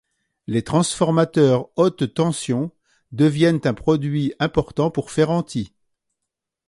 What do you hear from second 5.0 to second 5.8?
Ferranti.